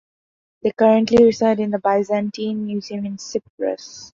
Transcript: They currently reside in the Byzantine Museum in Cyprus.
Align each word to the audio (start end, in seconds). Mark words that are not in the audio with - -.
They 0.63 0.71
currently 0.71 1.23
reside 1.25 1.59
in 1.59 1.69
the 1.69 1.77
Byzantine 1.77 2.65
Museum 2.65 3.05
in 3.05 3.19
Cyprus. 3.19 4.09